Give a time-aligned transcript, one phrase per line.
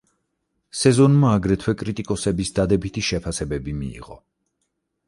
[0.79, 4.21] სეზონმა აგრეთვე კრიტიკოსების დადებითი შეფასებები მიიღო.